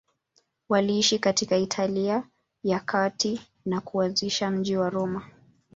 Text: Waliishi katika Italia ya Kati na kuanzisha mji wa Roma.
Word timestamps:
Waliishi 0.69 1.19
katika 1.19 1.57
Italia 1.57 2.23
ya 2.63 2.79
Kati 2.79 3.41
na 3.65 3.81
kuanzisha 3.81 4.51
mji 4.51 4.77
wa 4.77 4.89
Roma. 4.89 5.25